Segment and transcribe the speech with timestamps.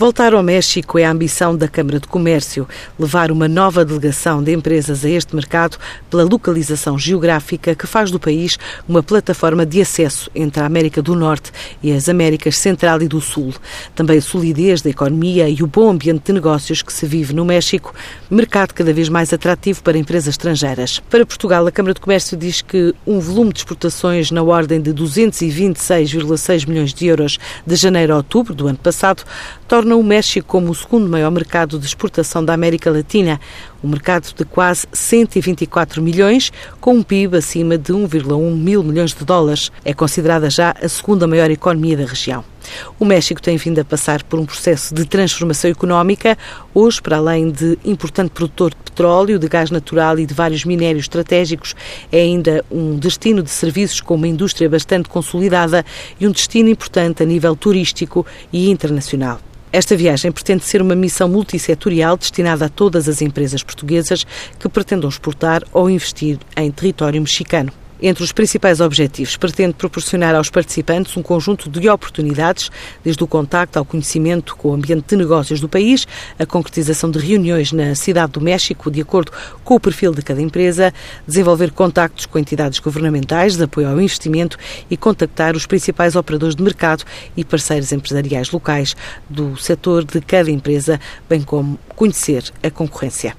[0.00, 2.66] Voltar ao México é a ambição da Câmara de Comércio,
[2.98, 5.76] levar uma nova delegação de empresas a este mercado
[6.08, 8.56] pela localização geográfica que faz do país
[8.88, 11.52] uma plataforma de acesso entre a América do Norte
[11.82, 13.52] e as Américas Central e do Sul.
[13.94, 17.44] Também a solidez da economia e o bom ambiente de negócios que se vive no
[17.44, 17.94] México,
[18.30, 20.98] mercado cada vez mais atrativo para empresas estrangeiras.
[21.10, 24.94] Para Portugal, a Câmara de Comércio diz que um volume de exportações na ordem de
[24.94, 29.24] 226,6 milhões de euros de janeiro a outubro do ano passado
[29.68, 33.40] torna o México como o segundo maior mercado de exportação da América Latina,
[33.82, 39.24] um mercado de quase 124 milhões, com um PIB acima de 1,1 mil milhões de
[39.24, 39.70] dólares.
[39.84, 42.44] É considerada já a segunda maior economia da região.
[42.98, 46.36] O México tem vindo a passar por um processo de transformação económica.
[46.74, 51.04] Hoje, para além de importante produtor de petróleo, de gás natural e de vários minérios
[51.04, 51.74] estratégicos,
[52.12, 55.84] é ainda um destino de serviços com uma indústria bastante consolidada
[56.18, 59.40] e um destino importante a nível turístico e internacional.
[59.72, 64.26] Esta viagem pretende ser uma missão multissetorial destinada a todas as empresas portuguesas
[64.58, 67.72] que pretendam exportar ou investir em território mexicano.
[68.02, 72.70] Entre os principais objetivos, pretende proporcionar aos participantes um conjunto de oportunidades,
[73.04, 76.06] desde o contacto ao conhecimento com o ambiente de negócios do país,
[76.38, 80.40] a concretização de reuniões na Cidade do México, de acordo com o perfil de cada
[80.40, 80.94] empresa,
[81.26, 84.56] desenvolver contactos com entidades governamentais de apoio ao investimento
[84.90, 87.04] e contactar os principais operadores de mercado
[87.36, 88.96] e parceiros empresariais locais
[89.28, 93.36] do setor de cada empresa, bem como conhecer a concorrência.